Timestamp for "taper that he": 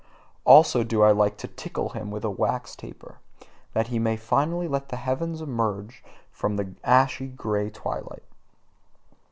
2.75-3.99